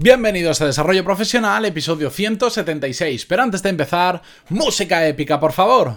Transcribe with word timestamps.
Bienvenidos 0.00 0.60
a 0.60 0.66
Desarrollo 0.66 1.02
Profesional, 1.02 1.64
episodio 1.64 2.08
176. 2.08 3.26
Pero 3.26 3.42
antes 3.42 3.64
de 3.64 3.70
empezar, 3.70 4.22
música 4.48 5.04
épica, 5.04 5.40
por 5.40 5.50
favor. 5.50 5.96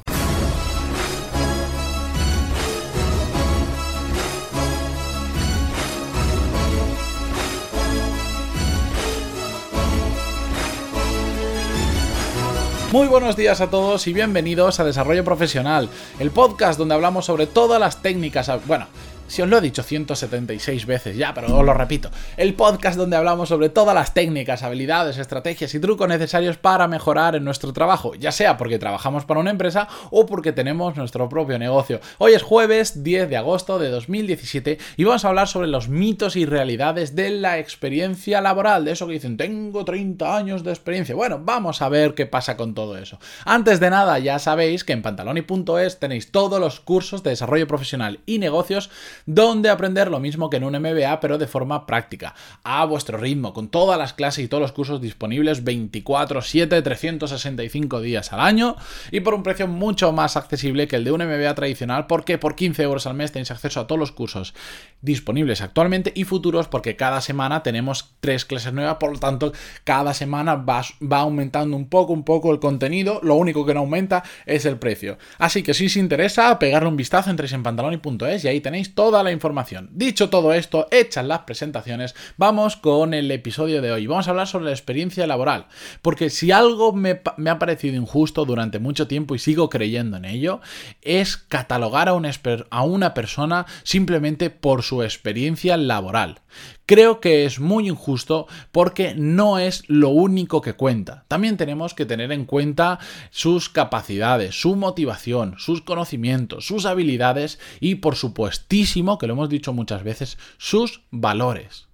Muy 12.92 13.08
buenos 13.08 13.36
días 13.36 13.62
a 13.62 13.70
todos 13.70 14.08
y 14.08 14.14
bienvenidos 14.14 14.80
a 14.80 14.84
Desarrollo 14.84 15.24
Profesional, 15.24 15.90
el 16.18 16.32
podcast 16.32 16.80
donde 16.80 16.96
hablamos 16.96 17.26
sobre 17.26 17.46
todas 17.46 17.80
las 17.80 18.02
técnicas, 18.02 18.52
bueno, 18.66 18.88
si 19.32 19.42
os 19.42 19.48
lo 19.48 19.60
he 19.60 19.62
dicho 19.62 19.82
176 19.82 20.86
veces 20.86 21.16
ya, 21.16 21.34
pero 21.34 21.58
os 21.58 21.66
lo 21.66 21.74
repito. 21.74 22.12
El 22.36 22.54
podcast 22.54 22.98
donde 22.98 23.16
hablamos 23.16 23.48
sobre 23.48 23.70
todas 23.70 23.96
las 23.96 24.14
técnicas, 24.14 24.62
habilidades, 24.62 25.18
estrategias 25.18 25.74
y 25.74 25.80
trucos 25.80 26.10
necesarios 26.10 26.58
para 26.58 26.90
mejorar 26.90 27.38
en 27.38 27.46
nuestro 27.46 27.72
trabajo, 27.72 28.14
ya 28.16 28.34
sea 28.34 28.58
porque 28.58 28.78
trabajamos 28.78 29.24
para 29.24 29.40
una 29.40 29.52
empresa 29.52 29.88
o 30.10 30.26
porque 30.26 30.52
tenemos 30.52 30.98
nuestro 30.98 31.30
propio 31.30 31.58
negocio. 31.58 32.02
Hoy 32.18 32.34
es 32.34 32.44
jueves 32.44 33.06
10 33.06 33.30
de 33.30 33.38
agosto 33.38 33.80
de 33.80 33.88
2017 33.88 34.78
y 34.98 35.04
vamos 35.06 35.24
a 35.24 35.30
hablar 35.30 35.48
sobre 35.48 35.70
los 35.70 35.88
mitos 35.88 36.36
y 36.36 36.46
realidades 36.46 37.16
de 37.16 37.30
la 37.30 37.58
experiencia 37.58 38.42
laboral, 38.42 38.84
de 38.84 38.92
eso 38.92 39.08
que 39.08 39.14
dicen, 39.14 39.38
tengo 39.38 39.86
30 39.86 40.36
años 40.36 40.66
de 40.66 40.72
experiencia. 40.72 41.16
Bueno, 41.16 41.40
vamos 41.42 41.82
a 41.82 41.88
ver 41.88 42.16
qué 42.16 42.26
pasa 42.26 42.58
con 42.58 42.74
todo 42.74 42.98
eso. 42.98 43.18
Antes 43.46 43.80
de 43.80 43.92
nada, 43.92 44.20
ya 44.20 44.40
sabéis 44.40 44.84
que 44.84 44.92
en 44.92 45.02
pantaloni.es 45.02 46.00
tenéis 46.00 46.34
todos 46.34 46.60
los 46.60 46.82
cursos 46.82 47.24
de 47.24 47.30
desarrollo 47.30 47.66
profesional 47.66 48.20
y 48.26 48.38
negocios 48.38 48.90
donde 49.26 49.70
aprender 49.70 50.10
lo 50.10 50.20
mismo 50.20 50.50
que 50.50 50.58
en 50.58 50.64
un 50.64 50.74
MBA, 50.74 51.20
pero 51.20 51.38
de 51.38 51.48
forma 51.48 51.86
práctica, 51.86 52.34
a 52.64 52.86
vuestro 52.86 53.18
ritmo, 53.18 53.54
con 53.54 53.70
todas 53.70 53.98
las 53.98 54.14
clases 54.14 54.46
y 54.46 54.48
todos 54.48 54.62
los 54.62 54.72
cursos 54.72 55.02
disponibles 55.02 55.64
24/7, 55.64 56.82
365 56.82 58.02
días 58.02 58.34
al 58.34 58.40
año 58.40 58.76
y 59.12 59.22
por 59.22 59.34
un 59.34 59.44
precio 59.44 59.68
mucho 59.68 60.12
más 60.12 60.38
accesible 60.38 60.88
que 60.88 60.96
el 60.96 61.04
de 61.04 61.12
un 61.12 61.22
MBA 61.22 61.56
tradicional, 61.56 62.08
porque 62.08 62.38
por 62.38 62.56
15 62.56 62.84
euros 62.84 63.08
al 63.08 63.14
mes 63.14 63.32
tenéis 63.32 63.52
acceso 63.52 63.80
a 63.80 63.88
todos 63.88 64.00
los 64.00 64.12
cursos 64.12 64.54
disponibles 65.02 65.62
actualmente 65.62 66.12
y 66.16 66.24
futuros, 66.24 66.68
porque 66.68 66.96
cada 66.96 67.22
semana 67.22 67.64
tenemos 67.64 68.14
tres 68.20 68.46
clases 68.46 68.74
nuevas, 68.74 68.98
por 68.98 69.12
lo 69.12 69.20
tanto, 69.20 69.52
cada 69.84 70.14
semana 70.14 70.56
va, 70.56 70.84
va 71.02 71.20
aumentando 71.20 71.76
un 71.76 71.90
poco, 71.90 72.14
un 72.14 72.24
poco 72.24 72.52
el 72.52 72.60
contenido, 72.60 73.20
lo 73.24 73.36
único 73.36 73.66
que 73.66 73.74
no 73.74 73.82
aumenta 73.82 74.24
es 74.46 74.66
el 74.66 74.78
precio. 74.78 75.18
Así 75.38 75.64
que 75.64 75.74
si 75.74 75.88
os 75.88 75.96
interesa, 75.96 76.58
pegarle 76.60 76.90
un 76.90 76.98
vistazo, 76.98 77.30
entréis 77.30 77.54
en 77.54 77.64
pantaloni.es 77.64 78.46
y 78.46 78.48
ahí 78.48 78.62
tenéis 78.62 78.94
todo 78.96 79.11
toda 79.12 79.24
la 79.24 79.34
información. 79.34 79.90
Dicho 79.92 80.30
todo 80.30 80.54
esto, 80.54 80.88
hechas 80.90 81.26
las 81.26 81.40
presentaciones, 81.40 82.16
vamos 82.38 82.78
con 82.78 83.14
el 83.14 83.30
episodio 83.30 83.82
de 83.82 83.92
hoy. 83.92 84.08
Vamos 84.08 84.28
a 84.28 84.32
hablar 84.32 84.48
sobre 84.48 84.64
la 84.64 84.72
experiencia 84.72 85.28
laboral. 85.28 85.66
Porque 86.02 86.30
si 86.30 86.52
algo 86.52 86.94
me, 86.94 87.20
ha 87.50 87.60
parecido 87.60 87.98
injusto 87.98 88.46
durante 88.46 88.80
mucho 88.80 89.08
tiempo 89.08 89.36
y 89.36 89.40
sigo 89.40 89.70
creyendo 89.70 90.16
en 90.16 90.24
ello, 90.24 90.62
es 91.02 91.36
catalogar 91.36 92.08
a 92.08 92.14
una, 92.14 92.32
a 92.70 92.84
una 92.84 93.14
persona 93.14 93.66
simplemente 93.84 94.50
por 94.50 94.82
su 94.82 95.04
experiencia 95.04 95.76
laboral. 95.76 96.40
Creo 96.86 97.22
que 97.22 97.46
es 97.46 97.62
muy 97.62 97.88
injusto 97.88 98.48
porque 98.74 99.14
no 99.16 99.60
es 99.60 99.84
lo 99.88 100.10
único 100.10 100.60
que 100.60 100.74
cuenta. 100.74 101.24
También 101.30 101.56
tenemos 101.56 101.94
que 101.94 102.06
tener 102.06 102.34
en 102.34 102.44
cuenta 102.44 103.00
sus 103.30 103.70
capacidades, 103.70 104.60
su 104.60 104.76
motivación, 104.76 105.56
sus 105.58 105.82
conocimientos, 105.82 106.66
sus 106.66 106.86
habilidades 106.86 107.60
y 107.80 107.96
por 107.96 108.18
supuestísimo, 108.18 109.01
que 109.18 109.28
lo 109.28 109.34
hemos 109.34 109.50
dicho 109.50 109.74
muchas 109.74 110.04
veces, 110.04 110.38
sus 110.58 111.02
valores. 111.12 111.88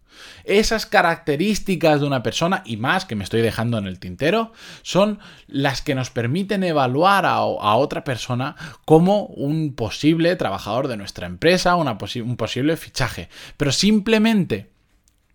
Esas 0.43 0.85
características 0.85 2.01
de 2.01 2.07
una 2.07 2.23
persona, 2.23 2.63
y 2.65 2.77
más 2.77 3.05
que 3.05 3.15
me 3.15 3.23
estoy 3.23 3.41
dejando 3.41 3.77
en 3.77 3.85
el 3.85 3.99
tintero, 3.99 4.51
son 4.81 5.19
las 5.47 5.81
que 5.81 5.95
nos 5.95 6.09
permiten 6.09 6.63
evaluar 6.63 7.25
a, 7.25 7.43
otra 7.43 8.03
persona 8.03 8.55
como 8.85 9.25
un 9.25 9.73
posible 9.75 10.35
trabajador 10.35 10.87
de 10.87 10.97
nuestra 10.97 11.27
empresa, 11.27 11.75
un 11.75 12.37
posible 12.37 12.77
fichaje. 12.77 13.29
Pero 13.57 13.71
simplemente 13.71 14.71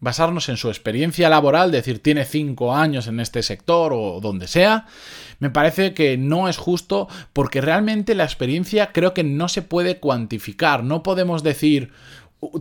basarnos 0.03 0.49
en 0.49 0.57
su 0.57 0.69
experiencia 0.69 1.31
laboral, 1.31 1.71
decir 1.71 2.03
tiene 2.03 2.25
cinco 2.25 2.75
años 2.75 3.07
en 3.07 3.21
este 3.21 3.43
sector 3.43 3.93
o 3.95 4.21
donde 4.21 4.49
sea, 4.49 4.87
me 5.39 5.49
parece 5.49 5.95
que 5.95 6.19
no 6.19 6.49
es 6.49 6.59
justo 6.59 7.09
porque 7.33 7.61
realmente 7.61 8.17
la 8.17 8.25
experiencia 8.25 8.91
creo 8.93 9.15
que 9.15 9.23
no 9.23 9.49
se 9.49 9.63
puede 9.63 10.01
cuantificar, 10.01 10.83
no 10.83 11.05
podemos 11.05 11.45
decir 11.45 11.93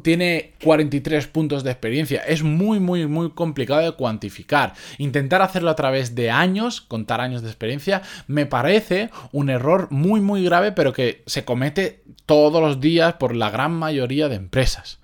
tiene 0.03 0.53
43 0.63 1.25
puntos 1.25 1.63
de 1.63 1.71
experiencia. 1.71 2.21
Es 2.21 2.43
muy, 2.43 2.79
muy, 2.79 3.07
muy 3.07 3.31
complicado 3.31 3.81
de 3.81 3.93
cuantificar. 3.93 4.73
Intentar 4.99 5.41
hacerlo 5.41 5.71
a 5.71 5.75
través 5.75 6.13
de 6.13 6.29
años, 6.29 6.81
contar 6.81 7.19
años 7.19 7.41
de 7.41 7.47
experiencia, 7.47 8.03
me 8.27 8.45
parece 8.45 9.09
un 9.31 9.49
error 9.49 9.87
muy, 9.89 10.21
muy 10.21 10.43
grave, 10.43 10.71
pero 10.71 10.93
que 10.93 11.23
se 11.25 11.45
comete 11.45 12.03
todos 12.27 12.61
los 12.61 12.79
días 12.79 13.15
por 13.15 13.35
la 13.35 13.49
gran 13.49 13.73
mayoría 13.73 14.29
de 14.29 14.35
empresas. 14.35 14.99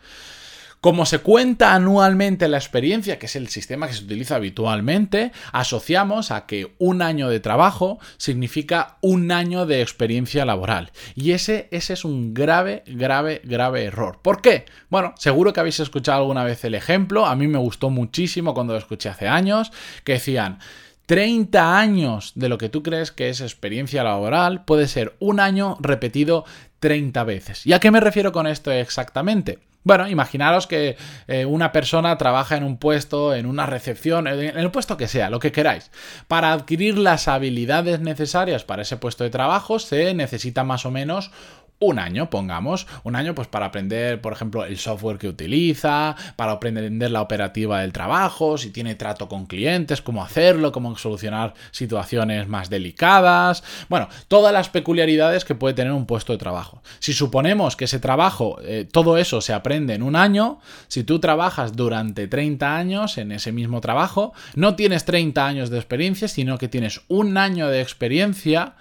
Como 0.80 1.08
se 1.08 1.20
cuenta 1.20 1.74
anualmente 1.74 2.48
la 2.48 2.58
experiencia, 2.58 3.18
que 3.18 3.26
es 3.26 3.36
el 3.36 3.48
sistema 3.48 3.88
que 3.88 3.94
se 3.94 4.04
utiliza 4.04 4.36
habitualmente, 4.36 5.32
asociamos 5.52 6.30
a 6.30 6.46
que 6.46 6.76
un 6.78 7.02
año 7.02 7.30
de 7.30 7.40
trabajo 7.40 8.00
significa 8.18 8.98
un 9.02 9.32
año 9.32 9.66
de 9.66 9.82
experiencia 9.82 10.46
laboral. 10.46 10.92
Y 11.16 11.32
ese, 11.32 11.68
ese 11.72 11.94
es 11.94 12.06
un 12.06 12.36
grave, 12.36 12.84
grave, 12.86 13.42
grave 13.44 13.86
error. 13.86 14.20
¿Por 14.22 14.40
qué? 14.42 14.66
Bueno, 14.90 15.16
seguro 15.18 15.52
que 15.52 15.62
habéis 15.62 15.80
escuchado 15.80 16.20
alguna 16.20 16.44
vez 16.44 16.64
el 16.64 16.76
ejemplo, 16.76 17.26
a 17.26 17.36
mí 17.36 17.48
me 17.48 17.58
gustó 17.58 17.90
muchísimo 17.90 18.54
cuando 18.54 18.74
lo 18.74 18.80
escuché 18.80 19.10
hace 19.10 19.28
años, 19.28 19.72
que 20.04 20.14
decían... 20.14 20.60
30 21.08 21.80
años 21.80 22.34
de 22.36 22.50
lo 22.50 22.58
que 22.58 22.68
tú 22.68 22.84
crees 22.84 23.14
que 23.14 23.30
es 23.30 23.40
experiencia 23.40 24.04
laboral 24.04 24.66
puede 24.66 24.90
ser 24.90 25.16
un 25.20 25.40
año 25.40 25.78
repetido 25.80 26.44
30 26.82 27.24
veces. 27.24 27.66
¿Y 27.66 27.72
a 27.72 27.80
qué 27.80 27.92
me 27.92 28.02
refiero 28.02 28.34
con 28.34 28.46
esto 28.46 28.72
exactamente? 28.72 29.60
Bueno, 29.88 30.06
imaginaros 30.10 30.68
que 30.68 30.98
eh, 31.30 31.46
una 31.46 31.72
persona 31.72 32.18
trabaja 32.18 32.58
en 32.58 32.66
un 32.66 32.78
puesto, 32.78 33.34
en 33.34 33.46
una 33.46 33.66
recepción, 33.66 34.28
en 34.28 34.58
el 34.58 34.70
puesto 34.70 34.98
que 34.98 35.08
sea, 35.08 35.30
lo 35.30 35.40
que 35.40 35.54
queráis. 35.54 35.92
Para 36.28 36.52
adquirir 36.52 36.98
las 36.98 37.30
habilidades 37.30 38.02
necesarias 38.02 38.66
para 38.66 38.82
ese 38.82 38.98
puesto 38.98 39.24
de 39.24 39.30
trabajo 39.30 39.80
se 39.80 40.14
necesita 40.14 40.66
más 40.66 40.86
o 40.86 40.92
menos 40.92 41.32
un 41.80 42.00
año, 42.00 42.30
pongamos, 42.30 42.88
un 43.04 43.16
año 43.16 43.36
pues 43.36 43.48
para 43.48 43.68
aprender, 43.68 44.20
por 44.20 44.34
ejemplo, 44.34 44.66
el 44.66 44.78
software 44.78 45.18
que 45.18 45.28
utiliza, 45.28 46.16
para 46.36 46.54
aprender 46.54 47.12
la 47.12 47.22
operativa 47.22 47.82
del 47.82 47.94
trabajo, 47.94 48.58
si 48.58 48.72
tiene 48.72 48.96
trato 48.96 49.28
con 49.28 49.46
clientes, 49.46 50.02
cómo 50.02 50.24
hacerlo, 50.24 50.72
cómo 50.72 50.98
solucionar 50.98 51.54
situaciones 51.72 52.48
más 52.48 52.70
delicadas, 52.70 53.64
bueno, 53.90 54.10
todas 54.28 54.52
las 54.52 54.70
peculiaridades 54.70 55.46
que 55.46 55.56
puede 55.56 55.76
tener 55.76 55.94
un 55.94 56.06
puesto 56.06 56.34
de 56.34 56.40
trabajo. 56.40 56.82
Si 57.00 57.14
suponemos 57.14 57.76
que 57.76 57.86
ese 57.86 58.00
trabajo, 58.00 58.58
eh, 58.64 58.88
todo 58.92 59.18
eso 59.18 59.42
se 59.42 59.54
aprende 59.54 59.94
en 59.94 60.02
un 60.02 60.16
año, 60.16 60.60
si 60.88 61.04
tú 61.04 61.20
trabajas 61.20 61.76
durante 61.76 62.28
30 62.28 62.76
años 62.76 63.18
en 63.18 63.32
ese 63.32 63.52
mismo 63.52 63.82
trabajo, 63.82 64.34
no 64.56 64.76
tienes 64.76 65.06
30 65.06 65.46
años 65.46 65.70
de 65.70 65.78
experiencia, 65.78 66.28
sino 66.28 66.58
que 66.58 66.68
tienes 66.68 67.02
un 67.08 67.38
año 67.38 67.68
de 67.68 67.82
experiencia, 67.82 68.76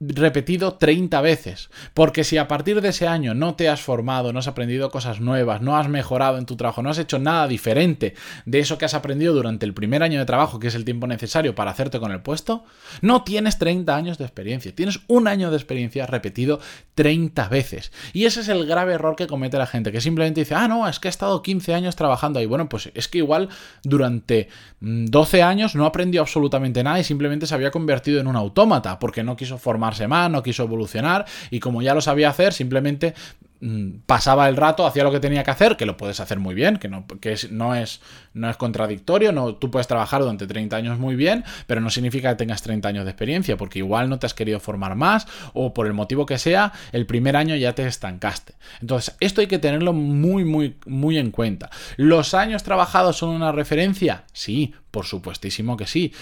repetido 0.00 0.74
30 0.74 1.20
veces. 1.20 1.68
Porque 1.92 2.24
si 2.24 2.38
a 2.38 2.48
partir 2.48 2.80
de 2.80 2.88
ese 2.88 3.06
año 3.06 3.34
no 3.34 3.54
te 3.54 3.68
has 3.68 3.82
formado, 3.82 4.32
no 4.32 4.38
has 4.38 4.48
aprendido 4.48 4.90
cosas 4.90 5.20
nuevas, 5.20 5.60
no 5.60 5.76
has 5.76 5.88
mejorado 5.88 6.38
en 6.38 6.46
tu 6.46 6.56
trabajo, 6.56 6.82
no 6.82 6.88
has 6.88 6.98
hecho 6.98 7.18
nada 7.18 7.46
diferente 7.46 8.14
de 8.46 8.60
eso 8.60 8.78
que 8.78 8.86
has 8.86 8.94
aprendido 8.94 9.34
durante 9.34 9.66
el 9.66 9.74
primer 9.74 10.02
año 10.02 10.18
de 10.18 10.24
trabajo, 10.24 10.58
que 10.58 10.68
es 10.68 10.74
el 10.74 10.86
tiempo 10.86 11.06
necesario 11.06 11.54
para 11.54 11.70
hacerte 11.70 12.00
con 12.00 12.12
el 12.12 12.22
puesto, 12.22 12.64
no 13.02 13.24
tienes 13.24 13.58
30 13.58 13.94
años 13.94 14.16
de 14.16 14.24
experiencia. 14.24 14.74
Tienes 14.74 15.00
un 15.06 15.28
año 15.28 15.50
de 15.50 15.56
experiencia 15.56 16.06
repetido 16.06 16.60
30 16.94 17.48
veces. 17.48 17.92
Y 18.14 18.24
ese 18.24 18.40
es 18.40 18.48
el 18.48 18.66
grave 18.66 18.94
error 18.94 19.16
que 19.16 19.26
comete 19.26 19.58
la 19.58 19.66
gente, 19.66 19.92
que 19.92 20.00
simplemente 20.00 20.40
dice, 20.40 20.54
ah, 20.54 20.66
no, 20.66 20.88
es 20.88 20.98
que 20.98 21.08
he 21.08 21.10
estado 21.10 21.42
15 21.42 21.74
años 21.74 21.96
trabajando 21.96 22.38
ahí. 22.38 22.46
Bueno, 22.46 22.70
pues 22.70 22.90
es 22.94 23.08
que 23.08 23.18
igual 23.18 23.50
durante 23.82 24.48
12 24.80 25.38
mm, 25.38 25.44
años 25.44 25.74
no 25.74 25.84
aprendió 25.84 26.22
absolutamente 26.22 26.82
nada 26.82 26.98
y 26.98 27.04
simplemente 27.04 27.46
se 27.46 27.54
había 27.54 27.70
convertido 27.70 28.18
en 28.18 28.26
un 28.26 28.36
autómata 28.36 28.98
porque 28.98 29.22
no 29.22 29.36
quiso 29.36 29.58
formar 29.58 29.89
más, 30.08 30.30
no 30.30 30.42
quiso 30.42 30.64
evolucionar 30.64 31.24
y 31.50 31.60
como 31.60 31.82
ya 31.82 31.94
lo 31.94 32.00
sabía 32.00 32.30
hacer, 32.30 32.52
simplemente 32.52 33.14
mm, 33.60 34.00
pasaba 34.06 34.48
el 34.48 34.56
rato, 34.56 34.86
hacía 34.86 35.04
lo 35.04 35.12
que 35.12 35.20
tenía 35.20 35.44
que 35.44 35.50
hacer, 35.50 35.76
que 35.76 35.86
lo 35.86 35.96
puedes 35.96 36.20
hacer 36.20 36.38
muy 36.38 36.54
bien, 36.54 36.78
que 36.78 36.88
no, 36.88 37.06
que 37.20 37.36
no, 37.50 37.74
es, 37.74 38.00
no 38.34 38.48
es 38.48 38.56
contradictorio, 38.56 39.32
no, 39.32 39.54
tú 39.54 39.70
puedes 39.70 39.86
trabajar 39.86 40.22
durante 40.22 40.46
30 40.46 40.76
años 40.76 40.98
muy 40.98 41.16
bien, 41.16 41.44
pero 41.66 41.80
no 41.80 41.90
significa 41.90 42.30
que 42.30 42.36
tengas 42.36 42.62
30 42.62 42.88
años 42.88 43.04
de 43.04 43.10
experiencia, 43.10 43.56
porque 43.56 43.80
igual 43.80 44.08
no 44.08 44.18
te 44.18 44.26
has 44.26 44.34
querido 44.34 44.60
formar 44.60 44.94
más 44.96 45.26
o 45.52 45.74
por 45.74 45.86
el 45.86 45.92
motivo 45.92 46.26
que 46.26 46.38
sea, 46.38 46.72
el 46.92 47.06
primer 47.06 47.36
año 47.36 47.56
ya 47.56 47.74
te 47.74 47.86
estancaste. 47.86 48.54
Entonces, 48.80 49.16
esto 49.20 49.40
hay 49.40 49.46
que 49.46 49.58
tenerlo 49.58 49.92
muy, 49.92 50.44
muy, 50.44 50.76
muy 50.86 51.18
en 51.18 51.30
cuenta. 51.30 51.70
¿Los 51.96 52.34
años 52.34 52.62
trabajados 52.62 53.16
son 53.16 53.30
una 53.30 53.52
referencia? 53.52 54.24
Sí, 54.32 54.74
por 54.90 55.06
supuestísimo 55.06 55.76
que 55.76 55.86
sí, 55.86 56.12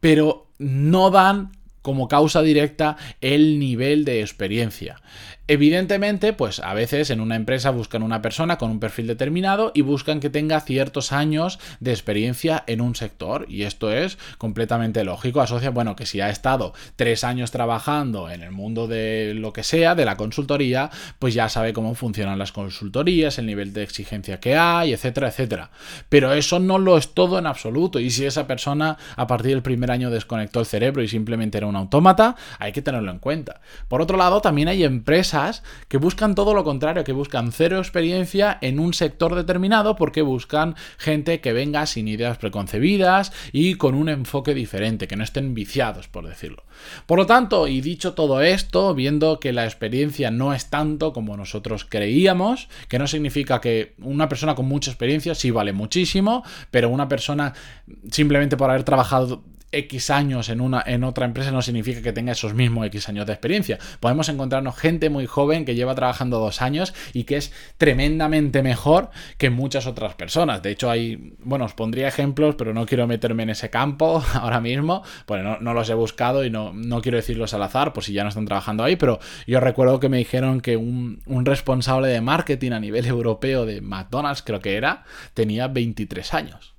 pero 0.00 0.48
no 0.58 1.10
dan 1.10 1.52
como 1.84 2.08
causa 2.08 2.40
directa 2.40 2.96
el 3.20 3.58
nivel 3.58 4.06
de 4.06 4.22
experiencia. 4.22 5.02
Evidentemente, 5.46 6.32
pues 6.32 6.58
a 6.60 6.72
veces 6.72 7.10
en 7.10 7.20
una 7.20 7.36
empresa 7.36 7.68
buscan 7.68 8.02
una 8.02 8.22
persona 8.22 8.56
con 8.56 8.70
un 8.70 8.80
perfil 8.80 9.06
determinado 9.06 9.72
y 9.74 9.82
buscan 9.82 10.18
que 10.18 10.30
tenga 10.30 10.58
ciertos 10.60 11.12
años 11.12 11.58
de 11.80 11.90
experiencia 11.90 12.64
en 12.66 12.80
un 12.80 12.94
sector. 12.94 13.44
Y 13.50 13.64
esto 13.64 13.92
es 13.92 14.16
completamente 14.38 15.04
lógico. 15.04 15.42
Asocia, 15.42 15.68
bueno, 15.68 15.96
que 15.96 16.06
si 16.06 16.22
ha 16.22 16.30
estado 16.30 16.72
tres 16.96 17.24
años 17.24 17.50
trabajando 17.50 18.30
en 18.30 18.42
el 18.42 18.52
mundo 18.52 18.86
de 18.86 19.34
lo 19.34 19.52
que 19.52 19.64
sea, 19.64 19.94
de 19.94 20.06
la 20.06 20.16
consultoría, 20.16 20.90
pues 21.18 21.34
ya 21.34 21.50
sabe 21.50 21.74
cómo 21.74 21.94
funcionan 21.94 22.38
las 22.38 22.52
consultorías, 22.52 23.38
el 23.38 23.44
nivel 23.44 23.74
de 23.74 23.82
exigencia 23.82 24.40
que 24.40 24.56
hay, 24.56 24.94
etcétera, 24.94 25.28
etcétera. 25.28 25.70
Pero 26.08 26.32
eso 26.32 26.58
no 26.58 26.78
lo 26.78 26.96
es 26.96 27.12
todo 27.12 27.38
en 27.38 27.46
absoluto. 27.46 28.00
Y 28.00 28.08
si 28.08 28.24
esa 28.24 28.46
persona 28.46 28.96
a 29.14 29.26
partir 29.26 29.50
del 29.50 29.62
primer 29.62 29.90
año 29.90 30.08
desconectó 30.08 30.60
el 30.60 30.66
cerebro 30.66 31.02
y 31.02 31.08
simplemente 31.08 31.58
era 31.58 31.66
un 31.66 31.73
autómata, 31.76 32.36
hay 32.58 32.72
que 32.72 32.82
tenerlo 32.82 33.10
en 33.10 33.18
cuenta. 33.18 33.60
Por 33.88 34.02
otro 34.02 34.16
lado, 34.16 34.40
también 34.40 34.68
hay 34.68 34.84
empresas 34.84 35.62
que 35.88 35.98
buscan 35.98 36.34
todo 36.34 36.54
lo 36.54 36.64
contrario, 36.64 37.04
que 37.04 37.12
buscan 37.12 37.52
cero 37.52 37.78
experiencia 37.78 38.58
en 38.60 38.78
un 38.78 38.94
sector 38.94 39.34
determinado 39.34 39.96
porque 39.96 40.22
buscan 40.22 40.74
gente 40.98 41.40
que 41.40 41.52
venga 41.52 41.86
sin 41.86 42.08
ideas 42.08 42.38
preconcebidas 42.38 43.32
y 43.52 43.74
con 43.74 43.94
un 43.94 44.08
enfoque 44.08 44.54
diferente, 44.54 45.08
que 45.08 45.16
no 45.16 45.24
estén 45.24 45.54
viciados, 45.54 46.08
por 46.08 46.26
decirlo. 46.26 46.64
Por 47.06 47.18
lo 47.18 47.26
tanto, 47.26 47.68
y 47.68 47.80
dicho 47.80 48.14
todo 48.14 48.40
esto, 48.40 48.94
viendo 48.94 49.40
que 49.40 49.52
la 49.52 49.64
experiencia 49.64 50.30
no 50.30 50.52
es 50.54 50.70
tanto 50.70 51.12
como 51.12 51.36
nosotros 51.36 51.84
creíamos, 51.84 52.68
que 52.88 52.98
no 52.98 53.06
significa 53.06 53.60
que 53.60 53.94
una 53.98 54.28
persona 54.28 54.54
con 54.54 54.66
mucha 54.66 54.90
experiencia 54.90 55.34
sí 55.34 55.50
vale 55.50 55.72
muchísimo, 55.72 56.44
pero 56.70 56.88
una 56.88 57.08
persona 57.08 57.54
simplemente 58.10 58.56
por 58.56 58.70
haber 58.70 58.84
trabajado 58.84 59.42
X 59.74 60.10
años 60.10 60.48
en, 60.48 60.60
una, 60.60 60.82
en 60.86 61.04
otra 61.04 61.26
empresa 61.26 61.50
no 61.50 61.62
significa 61.62 62.02
que 62.02 62.12
tenga 62.12 62.32
esos 62.32 62.54
mismos 62.54 62.86
X 62.86 63.08
años 63.08 63.26
de 63.26 63.32
experiencia. 63.32 63.78
Podemos 64.00 64.28
encontrarnos 64.28 64.76
gente 64.76 65.10
muy 65.10 65.26
joven 65.26 65.64
que 65.64 65.74
lleva 65.74 65.94
trabajando 65.94 66.38
dos 66.38 66.62
años 66.62 66.94
y 67.12 67.24
que 67.24 67.36
es 67.36 67.52
tremendamente 67.78 68.62
mejor 68.62 69.10
que 69.38 69.50
muchas 69.50 69.86
otras 69.86 70.14
personas. 70.14 70.62
De 70.62 70.70
hecho, 70.70 70.90
hay, 70.90 71.34
bueno, 71.38 71.64
os 71.64 71.74
pondría 71.74 72.08
ejemplos, 72.08 72.54
pero 72.56 72.74
no 72.74 72.86
quiero 72.86 73.06
meterme 73.06 73.42
en 73.44 73.50
ese 73.50 73.70
campo 73.70 74.22
ahora 74.34 74.60
mismo. 74.60 75.02
Bueno, 75.26 75.58
no, 75.60 75.74
los 75.74 75.88
he 75.90 75.94
buscado 75.94 76.44
y 76.44 76.50
no, 76.50 76.72
no, 76.72 77.00
quiero 77.00 77.16
decirlos 77.16 77.54
al 77.54 77.62
azar, 77.62 77.92
por 77.92 78.04
si 78.04 78.12
ya 78.12 78.22
no 78.22 78.28
están 78.28 78.46
trabajando 78.46 78.84
ahí, 78.84 78.96
pero 78.96 79.18
yo 79.46 79.60
recuerdo 79.60 80.00
que 80.00 80.08
me 80.08 80.18
dijeron 80.18 80.60
que 80.60 80.76
un, 80.76 81.22
un 81.26 81.44
responsable 81.44 82.08
de 82.08 82.20
marketing 82.20 82.72
a 82.72 82.80
nivel 82.80 83.06
europeo 83.14 83.66
de 83.66 83.80
McDonald's, 83.80 84.42
creo 84.42 84.60
que 84.60 84.76
era, 84.76 85.04
tenía 85.34 85.68
23 85.68 86.34
años. 86.34 86.73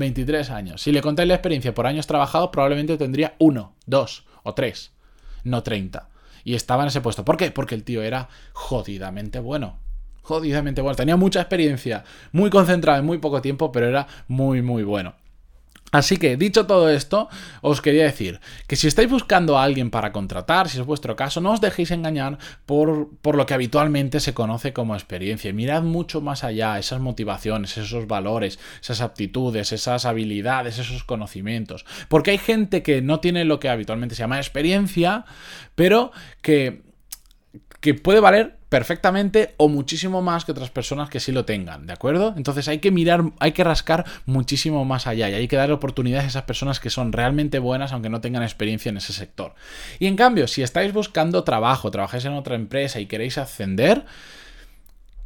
23 0.00 0.50
años. 0.50 0.82
Si 0.82 0.90
le 0.90 1.02
contáis 1.02 1.28
la 1.28 1.34
experiencia 1.34 1.72
por 1.72 1.86
años 1.86 2.08
trabajados, 2.08 2.50
probablemente 2.50 2.96
tendría 2.96 3.34
uno, 3.38 3.76
dos 3.86 4.26
o 4.42 4.54
tres, 4.54 4.90
no 5.44 5.62
30. 5.62 6.08
Y 6.42 6.54
estaba 6.54 6.82
en 6.82 6.88
ese 6.88 7.00
puesto. 7.00 7.24
¿Por 7.24 7.36
qué? 7.36 7.52
Porque 7.52 7.76
el 7.76 7.84
tío 7.84 8.02
era 8.02 8.28
jodidamente 8.52 9.38
bueno. 9.38 9.78
Jodidamente 10.22 10.80
bueno. 10.80 10.96
Tenía 10.96 11.16
mucha 11.16 11.40
experiencia, 11.40 12.04
muy 12.32 12.50
concentrado 12.50 12.98
en 12.98 13.04
muy 13.04 13.18
poco 13.18 13.42
tiempo, 13.42 13.70
pero 13.70 13.86
era 13.86 14.08
muy, 14.26 14.62
muy 14.62 14.82
bueno. 14.82 15.14
Así 15.92 16.18
que, 16.18 16.36
dicho 16.36 16.66
todo 16.66 16.88
esto, 16.88 17.28
os 17.62 17.80
quería 17.80 18.04
decir 18.04 18.40
que 18.68 18.76
si 18.76 18.86
estáis 18.86 19.10
buscando 19.10 19.58
a 19.58 19.64
alguien 19.64 19.90
para 19.90 20.12
contratar, 20.12 20.68
si 20.68 20.78
es 20.78 20.86
vuestro 20.86 21.16
caso, 21.16 21.40
no 21.40 21.52
os 21.52 21.60
dejéis 21.60 21.90
engañar 21.90 22.38
por, 22.64 23.08
por, 23.22 23.34
lo 23.34 23.44
que 23.44 23.54
habitualmente 23.54 24.20
se 24.20 24.32
conoce 24.32 24.72
como 24.72 24.94
experiencia. 24.94 25.52
Mirad 25.52 25.82
mucho 25.82 26.20
más 26.20 26.44
allá 26.44 26.78
esas 26.78 27.00
motivaciones, 27.00 27.76
esos 27.76 28.06
valores, 28.06 28.60
esas 28.80 29.00
aptitudes, 29.00 29.72
esas 29.72 30.04
habilidades, 30.04 30.78
esos 30.78 31.02
conocimientos. 31.02 31.84
Porque 32.08 32.30
hay 32.30 32.38
gente 32.38 32.84
que 32.84 33.02
no 33.02 33.18
tiene 33.18 33.44
lo 33.44 33.58
que 33.58 33.68
habitualmente 33.68 34.14
se 34.14 34.20
llama 34.20 34.38
experiencia, 34.38 35.24
pero 35.74 36.12
que, 36.40 36.82
que 37.80 37.94
puede 37.94 38.20
valer 38.20 38.59
perfectamente 38.70 39.54
o 39.56 39.68
muchísimo 39.68 40.22
más 40.22 40.44
que 40.44 40.52
otras 40.52 40.70
personas 40.70 41.10
que 41.10 41.18
sí 41.18 41.32
lo 41.32 41.44
tengan, 41.44 41.86
¿de 41.86 41.92
acuerdo? 41.92 42.32
Entonces 42.36 42.68
hay 42.68 42.78
que 42.78 42.92
mirar, 42.92 43.24
hay 43.40 43.50
que 43.50 43.64
rascar 43.64 44.06
muchísimo 44.26 44.84
más 44.84 45.08
allá 45.08 45.28
y 45.28 45.34
hay 45.34 45.48
que 45.48 45.56
dar 45.56 45.72
oportunidades 45.72 46.24
a 46.24 46.28
esas 46.28 46.42
personas 46.44 46.78
que 46.78 46.88
son 46.88 47.12
realmente 47.12 47.58
buenas 47.58 47.92
aunque 47.92 48.08
no 48.08 48.20
tengan 48.20 48.44
experiencia 48.44 48.88
en 48.88 48.96
ese 48.96 49.12
sector. 49.12 49.54
Y 49.98 50.06
en 50.06 50.14
cambio, 50.14 50.46
si 50.46 50.62
estáis 50.62 50.92
buscando 50.92 51.42
trabajo, 51.42 51.90
trabajáis 51.90 52.24
en 52.24 52.34
otra 52.34 52.54
empresa 52.54 53.00
y 53.00 53.06
queréis 53.06 53.38
ascender, 53.38 54.06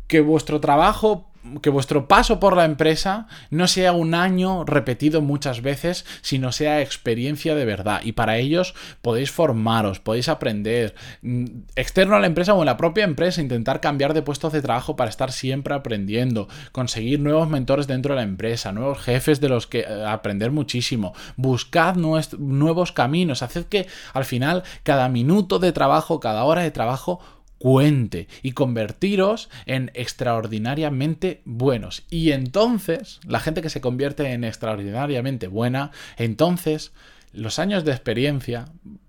que 0.06 0.20
vuestro 0.20 0.60
trabajo 0.60 1.30
que 1.60 1.70
vuestro 1.70 2.08
paso 2.08 2.40
por 2.40 2.56
la 2.56 2.64
empresa 2.64 3.26
no 3.50 3.66
sea 3.68 3.92
un 3.92 4.14
año 4.14 4.64
repetido 4.64 5.20
muchas 5.20 5.62
veces, 5.62 6.06
sino 6.22 6.52
sea 6.52 6.80
experiencia 6.80 7.54
de 7.54 7.64
verdad. 7.64 8.00
Y 8.02 8.12
para 8.12 8.38
ellos 8.38 8.74
podéis 9.02 9.30
formaros, 9.30 10.00
podéis 10.00 10.28
aprender 10.28 10.94
mm, 11.22 11.44
externo 11.76 12.16
a 12.16 12.20
la 12.20 12.26
empresa 12.26 12.54
o 12.54 12.60
en 12.60 12.66
la 12.66 12.76
propia 12.76 13.04
empresa, 13.04 13.42
intentar 13.42 13.80
cambiar 13.80 14.14
de 14.14 14.22
puestos 14.22 14.52
de 14.52 14.62
trabajo 14.62 14.96
para 14.96 15.10
estar 15.10 15.32
siempre 15.32 15.74
aprendiendo, 15.74 16.48
conseguir 16.72 17.20
nuevos 17.20 17.48
mentores 17.48 17.86
dentro 17.86 18.14
de 18.14 18.20
la 18.20 18.26
empresa, 18.26 18.72
nuevos 18.72 18.98
jefes 18.98 19.40
de 19.40 19.48
los 19.48 19.66
que 19.66 19.80
eh, 19.80 20.04
aprender 20.06 20.50
muchísimo, 20.50 21.12
buscad 21.36 21.96
nuevos 21.96 22.92
caminos, 22.92 23.42
haced 23.42 23.66
que 23.66 23.86
al 24.12 24.24
final 24.24 24.62
cada 24.82 25.08
minuto 25.08 25.58
de 25.58 25.72
trabajo, 25.72 26.20
cada 26.20 26.44
hora 26.44 26.62
de 26.62 26.70
trabajo 26.70 27.20
cuente 27.64 28.28
y 28.42 28.52
convertiros 28.52 29.48
en 29.64 29.90
extraordinariamente 29.94 31.40
buenos. 31.46 32.04
Y 32.10 32.32
entonces, 32.32 33.20
la 33.26 33.40
gente 33.40 33.62
que 33.62 33.70
se 33.70 33.80
convierte 33.80 34.32
en 34.32 34.44
extraordinariamente 34.44 35.48
buena, 35.48 35.90
entonces 36.18 36.92
los 37.32 37.58
años 37.58 37.86
de 37.86 37.92
experiencia 37.92 38.66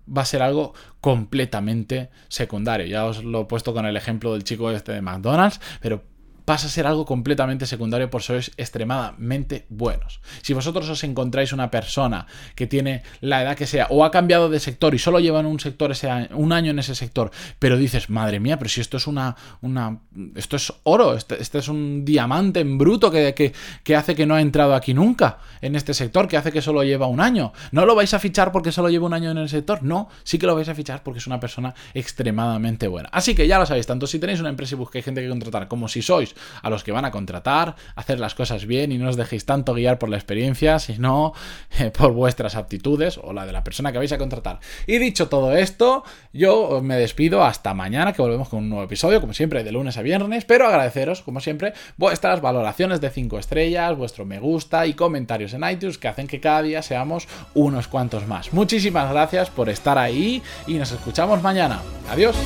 va 0.08 0.22
a 0.22 0.24
ser 0.24 0.40
algo 0.40 0.72
completamente 1.02 2.08
secundario. 2.28 2.86
Ya 2.86 3.04
os 3.04 3.22
lo 3.22 3.42
he 3.42 3.44
puesto 3.44 3.74
con 3.74 3.84
el 3.84 3.94
ejemplo 3.94 4.32
del 4.32 4.44
chico 4.44 4.70
este 4.70 4.92
de 4.92 5.02
McDonald's, 5.02 5.60
pero 5.82 6.02
pasa 6.46 6.68
a 6.68 6.70
ser 6.70 6.86
algo 6.86 7.04
completamente 7.04 7.66
secundario 7.66 8.08
por 8.08 8.22
sois 8.22 8.52
extremadamente 8.56 9.66
buenos. 9.68 10.22
Si 10.42 10.54
vosotros 10.54 10.88
os 10.88 11.02
encontráis 11.02 11.52
una 11.52 11.72
persona 11.72 12.26
que 12.54 12.68
tiene 12.68 13.02
la 13.20 13.42
edad 13.42 13.56
que 13.56 13.66
sea 13.66 13.88
o 13.90 14.04
ha 14.04 14.12
cambiado 14.12 14.48
de 14.48 14.60
sector 14.60 14.94
y 14.94 14.98
solo 14.98 15.18
lleva 15.18 15.40
en 15.40 15.46
un 15.46 15.58
sector 15.58 15.90
ese 15.90 16.08
año, 16.08 16.28
un 16.36 16.52
año 16.52 16.70
en 16.70 16.78
ese 16.78 16.94
sector, 16.94 17.32
pero 17.58 17.76
dices, 17.76 18.08
madre 18.10 18.38
mía, 18.38 18.58
pero 18.58 18.70
si 18.70 18.80
esto 18.80 18.96
es 18.96 19.08
una, 19.08 19.34
una 19.60 19.98
esto 20.36 20.54
es 20.54 20.72
oro, 20.84 21.14
este, 21.14 21.42
este 21.42 21.58
es 21.58 21.68
un 21.68 22.04
diamante 22.04 22.60
en 22.60 22.78
bruto 22.78 23.10
que, 23.10 23.34
que, 23.34 23.52
que, 23.82 23.96
hace 23.96 24.14
que 24.14 24.24
no 24.24 24.36
ha 24.36 24.40
entrado 24.40 24.76
aquí 24.76 24.94
nunca 24.94 25.38
en 25.60 25.74
este 25.74 25.94
sector, 25.94 26.28
que 26.28 26.36
hace 26.36 26.52
que 26.52 26.62
solo 26.62 26.84
lleva 26.84 27.08
un 27.08 27.20
año. 27.20 27.52
¿No 27.72 27.86
lo 27.86 27.96
vais 27.96 28.14
a 28.14 28.20
fichar 28.20 28.52
porque 28.52 28.70
solo 28.70 28.88
lleva 28.88 29.06
un 29.06 29.14
año 29.14 29.32
en 29.32 29.38
el 29.38 29.48
sector? 29.48 29.82
No, 29.82 30.08
sí 30.22 30.38
que 30.38 30.46
lo 30.46 30.54
vais 30.54 30.68
a 30.68 30.76
fichar 30.76 31.02
porque 31.02 31.18
es 31.18 31.26
una 31.26 31.40
persona 31.40 31.74
extremadamente 31.92 32.86
buena. 32.86 33.08
Así 33.10 33.34
que 33.34 33.48
ya 33.48 33.58
lo 33.58 33.66
sabéis, 33.66 33.88
tanto 33.88 34.06
si 34.06 34.20
tenéis 34.20 34.38
una 34.38 34.50
empresa 34.50 34.76
y 34.76 34.78
buscáis 34.78 35.04
gente 35.04 35.22
que 35.22 35.28
contratar, 35.28 35.66
como 35.66 35.88
si 35.88 36.02
sois 36.02 36.35
a 36.62 36.70
los 36.70 36.84
que 36.84 36.92
van 36.92 37.04
a 37.04 37.10
contratar, 37.10 37.76
hacer 37.94 38.20
las 38.20 38.34
cosas 38.34 38.66
bien 38.66 38.92
y 38.92 38.98
no 38.98 39.08
os 39.08 39.16
dejéis 39.16 39.46
tanto 39.46 39.74
guiar 39.74 39.98
por 39.98 40.08
la 40.08 40.16
experiencia, 40.16 40.78
sino 40.78 41.32
eh, 41.78 41.90
por 41.90 42.12
vuestras 42.12 42.56
aptitudes 42.56 43.18
o 43.18 43.32
la 43.32 43.46
de 43.46 43.52
la 43.52 43.64
persona 43.64 43.92
que 43.92 43.98
vais 43.98 44.12
a 44.12 44.18
contratar. 44.18 44.60
Y 44.86 44.98
dicho 44.98 45.28
todo 45.28 45.56
esto, 45.56 46.04
yo 46.32 46.80
me 46.82 46.96
despido 46.96 47.44
hasta 47.44 47.74
mañana, 47.74 48.12
que 48.12 48.22
volvemos 48.22 48.48
con 48.48 48.60
un 48.60 48.68
nuevo 48.68 48.84
episodio, 48.84 49.20
como 49.20 49.32
siempre, 49.32 49.64
de 49.64 49.72
lunes 49.72 49.96
a 49.96 50.02
viernes, 50.02 50.44
pero 50.44 50.66
agradeceros, 50.66 51.22
como 51.22 51.40
siempre, 51.40 51.72
vuestras 51.96 52.40
valoraciones 52.40 53.00
de 53.00 53.10
5 53.10 53.38
estrellas, 53.38 53.96
vuestro 53.96 54.24
me 54.24 54.38
gusta 54.38 54.86
y 54.86 54.94
comentarios 54.94 55.54
en 55.54 55.68
iTunes 55.68 55.98
que 55.98 56.08
hacen 56.08 56.26
que 56.26 56.40
cada 56.40 56.62
día 56.62 56.82
seamos 56.82 57.28
unos 57.54 57.88
cuantos 57.88 58.26
más. 58.26 58.52
Muchísimas 58.52 59.10
gracias 59.10 59.50
por 59.50 59.68
estar 59.68 59.98
ahí 59.98 60.42
y 60.66 60.74
nos 60.74 60.92
escuchamos 60.92 61.42
mañana. 61.42 61.80
Adiós. 62.10 62.36